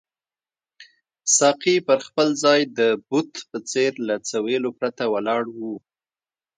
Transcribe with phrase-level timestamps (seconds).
[1.37, 5.73] ساقي پر خپل ځای د بت په څېر له څه ویلو پرته ولاړ وو.